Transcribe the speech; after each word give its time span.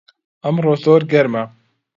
ئەمڕۆ 0.43 0.73
زۆر 0.85 1.01
گەرمە 1.13 1.43